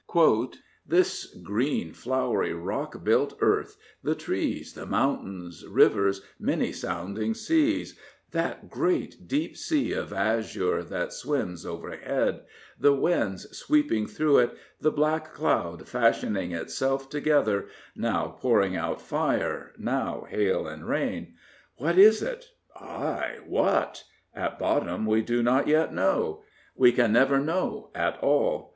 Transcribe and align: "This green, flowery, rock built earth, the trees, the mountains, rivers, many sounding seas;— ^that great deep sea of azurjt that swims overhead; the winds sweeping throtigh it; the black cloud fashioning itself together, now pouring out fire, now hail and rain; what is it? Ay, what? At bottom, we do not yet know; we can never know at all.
"This 0.83 1.25
green, 1.43 1.93
flowery, 1.93 2.55
rock 2.55 3.03
built 3.03 3.37
earth, 3.39 3.77
the 4.01 4.15
trees, 4.15 4.73
the 4.73 4.87
mountains, 4.87 5.63
rivers, 5.69 6.23
many 6.39 6.71
sounding 6.71 7.35
seas;— 7.35 7.99
^that 8.33 8.67
great 8.67 9.27
deep 9.27 9.55
sea 9.55 9.93
of 9.93 10.09
azurjt 10.09 10.89
that 10.89 11.13
swims 11.13 11.67
overhead; 11.67 12.41
the 12.79 12.95
winds 12.95 13.55
sweeping 13.55 14.07
throtigh 14.07 14.45
it; 14.45 14.57
the 14.79 14.91
black 14.91 15.35
cloud 15.35 15.87
fashioning 15.87 16.51
itself 16.51 17.07
together, 17.07 17.67
now 17.95 18.29
pouring 18.39 18.75
out 18.75 18.99
fire, 19.03 19.71
now 19.77 20.25
hail 20.27 20.65
and 20.67 20.87
rain; 20.89 21.35
what 21.75 21.99
is 21.99 22.23
it? 22.23 22.47
Ay, 22.75 23.37
what? 23.45 24.03
At 24.33 24.57
bottom, 24.57 25.05
we 25.05 25.21
do 25.21 25.43
not 25.43 25.67
yet 25.67 25.93
know; 25.93 26.41
we 26.73 26.91
can 26.91 27.13
never 27.13 27.37
know 27.39 27.91
at 27.93 28.17
all. 28.17 28.69